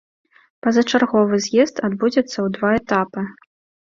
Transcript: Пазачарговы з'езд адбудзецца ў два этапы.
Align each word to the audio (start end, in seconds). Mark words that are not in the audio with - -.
Пазачарговы 0.67 1.37
з'езд 1.47 1.75
адбудзецца 1.89 2.31
ў 2.31 2.47
два 2.57 2.71
этапы. 2.79 3.25